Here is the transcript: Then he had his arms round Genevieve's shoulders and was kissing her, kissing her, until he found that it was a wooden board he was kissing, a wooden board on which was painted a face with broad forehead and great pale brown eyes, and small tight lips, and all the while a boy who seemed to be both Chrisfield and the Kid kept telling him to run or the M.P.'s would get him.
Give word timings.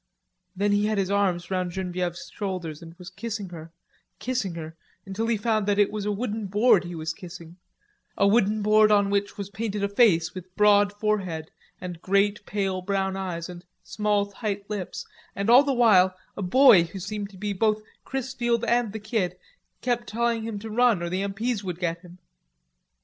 Then 0.55 0.71
he 0.71 0.87
had 0.87 0.97
his 0.97 1.11
arms 1.11 1.51
round 1.51 1.69
Genevieve's 1.73 2.31
shoulders 2.33 2.81
and 2.81 2.95
was 2.95 3.11
kissing 3.11 3.49
her, 3.49 3.71
kissing 4.17 4.55
her, 4.55 4.75
until 5.05 5.27
he 5.27 5.37
found 5.37 5.67
that 5.67 5.77
it 5.77 5.91
was 5.91 6.05
a 6.07 6.11
wooden 6.11 6.47
board 6.47 6.83
he 6.85 6.95
was 6.95 7.13
kissing, 7.13 7.57
a 8.17 8.27
wooden 8.27 8.63
board 8.63 8.91
on 8.91 9.11
which 9.11 9.37
was 9.37 9.51
painted 9.51 9.83
a 9.83 9.87
face 9.87 10.33
with 10.33 10.55
broad 10.55 10.91
forehead 10.91 11.51
and 11.79 12.01
great 12.01 12.43
pale 12.47 12.81
brown 12.81 13.15
eyes, 13.15 13.47
and 13.47 13.63
small 13.83 14.25
tight 14.25 14.67
lips, 14.71 15.05
and 15.35 15.51
all 15.51 15.61
the 15.61 15.71
while 15.71 16.15
a 16.35 16.41
boy 16.41 16.85
who 16.85 16.97
seemed 16.99 17.29
to 17.29 17.37
be 17.37 17.53
both 17.53 17.83
Chrisfield 18.03 18.65
and 18.65 18.93
the 18.93 18.99
Kid 18.99 19.37
kept 19.81 20.07
telling 20.07 20.41
him 20.41 20.57
to 20.57 20.71
run 20.71 21.03
or 21.03 21.09
the 21.11 21.21
M.P.'s 21.21 21.63
would 21.63 21.77
get 21.79 22.01
him. 22.01 22.17